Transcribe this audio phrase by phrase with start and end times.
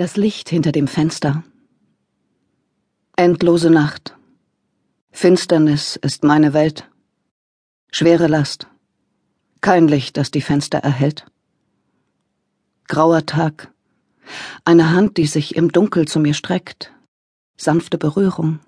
[0.00, 1.44] Das Licht hinter dem Fenster.
[3.16, 4.16] Endlose Nacht.
[5.10, 6.88] Finsternis ist meine Welt.
[7.92, 8.66] Schwere Last.
[9.60, 11.26] Kein Licht, das die Fenster erhellt.
[12.88, 13.74] Grauer Tag.
[14.64, 16.94] Eine Hand, die sich im Dunkel zu mir streckt.
[17.58, 18.60] Sanfte Berührung.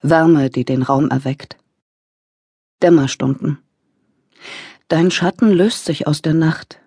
[0.00, 1.58] Wärme, die den Raum erweckt.
[2.82, 3.58] Dämmerstunden.
[4.88, 6.80] Dein Schatten löst sich aus der Nacht.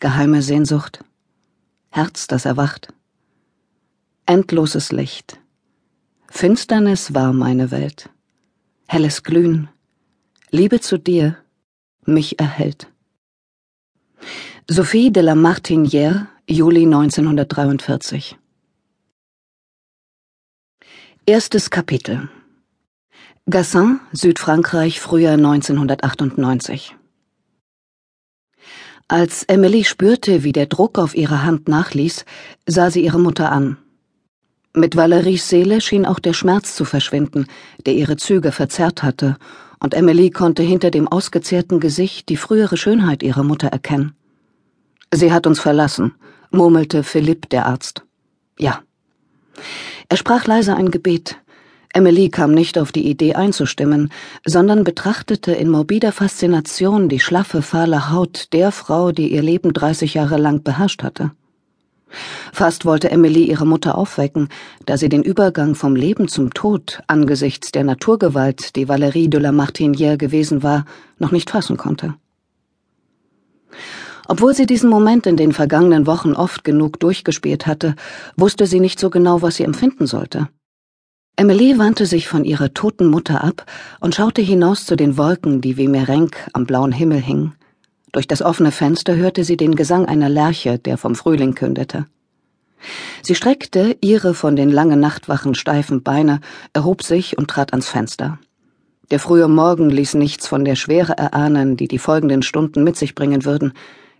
[0.00, 1.04] Geheime Sehnsucht.
[1.96, 2.92] Herz, das erwacht.
[4.26, 5.40] Endloses Licht.
[6.28, 8.10] Finsternis war meine Welt.
[8.86, 9.70] Helles Glühen.
[10.50, 11.38] Liebe zu dir
[12.04, 12.92] mich erhält.
[14.68, 18.36] Sophie de la Martinière, Juli 1943
[21.24, 22.28] Erstes Kapitel
[23.48, 26.94] Gassin, Südfrankreich, Frühjahr 1998
[29.08, 32.24] als Emily spürte, wie der Druck auf ihre Hand nachließ,
[32.66, 33.76] sah sie ihre Mutter an.
[34.74, 37.46] Mit Valeries Seele schien auch der Schmerz zu verschwinden,
[37.86, 39.36] der ihre Züge verzerrt hatte,
[39.78, 44.14] und Emily konnte hinter dem ausgezehrten Gesicht die frühere Schönheit ihrer Mutter erkennen.
[45.14, 46.14] Sie hat uns verlassen,
[46.50, 48.04] murmelte Philipp, der Arzt.
[48.58, 48.82] Ja.
[50.08, 51.38] Er sprach leise ein Gebet,
[51.96, 54.10] Emily kam nicht auf die Idee einzustimmen,
[54.44, 60.12] sondern betrachtete in morbider Faszination die schlaffe, fahle Haut der Frau, die ihr Leben dreißig
[60.12, 61.30] Jahre lang beherrscht hatte.
[62.52, 64.50] Fast wollte Emily ihre Mutter aufwecken,
[64.84, 69.50] da sie den Übergang vom Leben zum Tod angesichts der Naturgewalt, die Valérie de la
[69.50, 70.84] Martinière gewesen war,
[71.18, 72.14] noch nicht fassen konnte.
[74.28, 77.96] Obwohl sie diesen Moment in den vergangenen Wochen oft genug durchgespielt hatte,
[78.36, 80.48] wusste sie nicht so genau, was sie empfinden sollte.
[81.38, 83.66] Emily wandte sich von ihrer toten Mutter ab
[84.00, 87.54] und schaute hinaus zu den Wolken, die wie Merenk am blauen Himmel hingen.
[88.12, 92.06] Durch das offene Fenster hörte sie den Gesang einer Lerche, der vom Frühling kündete.
[93.20, 96.40] Sie streckte ihre von den langen Nachtwachen steifen Beine,
[96.72, 98.38] erhob sich und trat ans Fenster.
[99.10, 103.14] Der frühe Morgen ließ nichts von der Schwere erahnen, die die folgenden Stunden mit sich
[103.14, 103.74] bringen würden.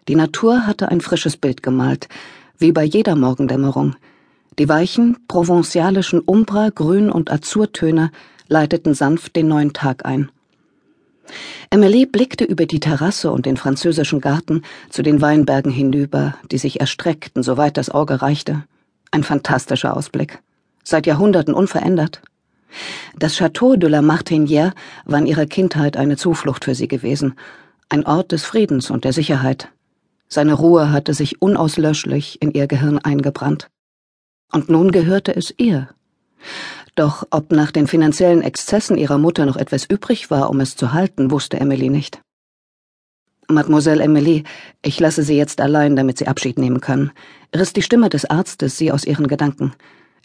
[0.07, 2.09] Die Natur hatte ein frisches Bild gemalt,
[2.59, 3.97] wie bei jeder Morgendämmerung,
[4.59, 8.11] die weichen, provenzialischen Umbra-, Grün- und Azurtöne
[8.49, 10.31] leiteten sanft den neuen Tag ein.
[11.71, 16.81] Emily blickte über die Terrasse und den französischen Garten zu den Weinbergen hinüber, die sich
[16.81, 18.65] erstreckten, soweit das Auge reichte.
[19.11, 20.41] Ein fantastischer Ausblick.
[20.85, 22.23] Seit Jahrhunderten unverändert.
[23.19, 24.73] Das Château de la Martinière
[25.05, 27.35] war in ihrer Kindheit eine Zuflucht für sie gewesen,
[27.89, 29.69] ein Ort des Friedens und der Sicherheit.
[30.29, 33.69] Seine Ruhe hatte sich unauslöschlich in ihr Gehirn eingebrannt.
[34.57, 35.91] Und nun gehörte es ihr.
[36.95, 40.95] Doch ob nach den finanziellen Exzessen ihrer Mutter noch etwas übrig war, um es zu
[40.95, 42.23] halten, wusste Emily nicht.
[43.49, 44.45] Mademoiselle Emily,
[44.81, 47.11] ich lasse Sie jetzt allein, damit Sie Abschied nehmen können,
[47.55, 49.75] riss die Stimme des Arztes sie aus ihren Gedanken.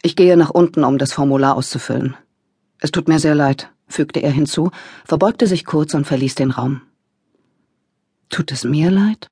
[0.00, 2.16] Ich gehe nach unten, um das Formular auszufüllen.
[2.80, 4.70] Es tut mir sehr leid, fügte er hinzu,
[5.04, 6.80] verbeugte sich kurz und verließ den Raum.
[8.30, 9.28] Tut es mir leid?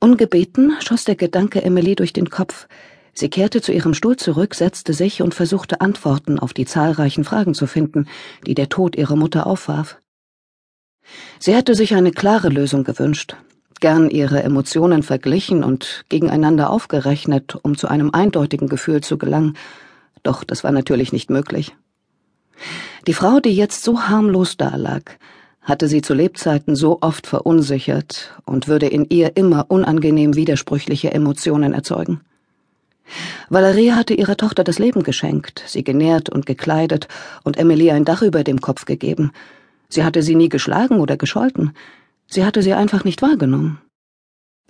[0.00, 2.66] Ungebeten schoss der Gedanke Emily durch den Kopf,
[3.14, 7.54] Sie kehrte zu ihrem Stuhl zurück, setzte sich und versuchte Antworten auf die zahlreichen Fragen
[7.54, 8.06] zu finden,
[8.46, 9.98] die der Tod ihrer Mutter aufwarf.
[11.38, 13.36] Sie hätte sich eine klare Lösung gewünscht,
[13.80, 19.56] gern ihre Emotionen verglichen und gegeneinander aufgerechnet, um zu einem eindeutigen Gefühl zu gelangen,
[20.22, 21.74] doch das war natürlich nicht möglich.
[23.06, 25.18] Die Frau, die jetzt so harmlos dalag,
[25.60, 31.72] hatte sie zu Lebzeiten so oft verunsichert und würde in ihr immer unangenehm widersprüchliche Emotionen
[31.72, 32.20] erzeugen.
[33.48, 37.08] Valerie hatte ihrer Tochter das Leben geschenkt, sie genährt und gekleidet
[37.44, 39.32] und Emily ein Dach über dem Kopf gegeben.
[39.88, 41.72] Sie hatte sie nie geschlagen oder gescholten.
[42.26, 43.78] Sie hatte sie einfach nicht wahrgenommen.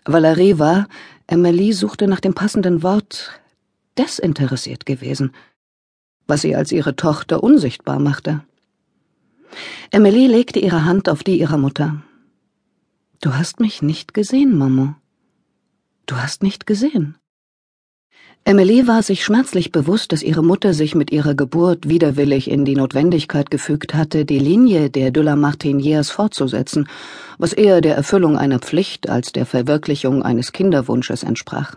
[0.04, 0.88] Valerie war,
[1.28, 3.40] Emily suchte nach dem passenden Wort,
[3.96, 5.32] desinteressiert gewesen,
[6.26, 8.42] was sie als ihre Tochter unsichtbar machte.
[9.90, 12.02] Emily legte ihre Hand auf die ihrer Mutter.
[13.20, 14.94] Du hast mich nicht gesehen, Mamo.
[16.06, 17.16] Du hast nicht gesehen.
[18.44, 22.74] Emily war sich schmerzlich bewusst, dass ihre Mutter sich mit ihrer Geburt widerwillig in die
[22.74, 26.88] Notwendigkeit gefügt hatte, die Linie der de la Martinières fortzusetzen,
[27.38, 31.76] was eher der Erfüllung einer Pflicht als der Verwirklichung eines Kinderwunsches entsprach.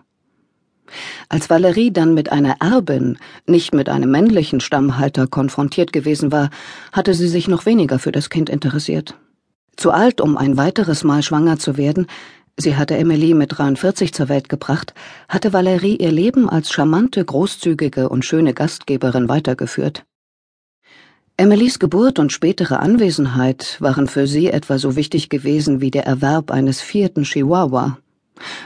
[1.30, 6.50] Als Valerie dann mit einer Erbin, nicht mit einem männlichen Stammhalter konfrontiert gewesen war,
[6.92, 9.16] hatte sie sich noch weniger für das Kind interessiert.
[9.76, 12.08] Zu alt, um ein weiteres Mal schwanger zu werden,
[12.58, 14.94] Sie hatte Emily mit 43 zur Welt gebracht,
[15.28, 20.06] hatte Valerie ihr Leben als charmante, großzügige und schöne Gastgeberin weitergeführt.
[21.36, 26.50] Emilys Geburt und spätere Anwesenheit waren für sie etwa so wichtig gewesen wie der Erwerb
[26.50, 27.98] eines vierten Chihuahua.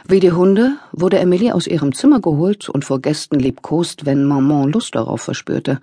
[0.07, 4.71] Wie die Hunde wurde Emilie aus ihrem Zimmer geholt und vor Gästen liebkost, wenn Maman
[4.71, 5.79] Lust darauf verspürte.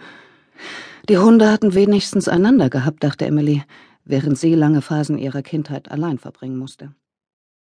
[1.08, 3.64] Die Hunde hatten wenigstens einander gehabt, dachte Emilie,
[4.04, 6.92] während sie lange Phasen ihrer Kindheit allein verbringen musste.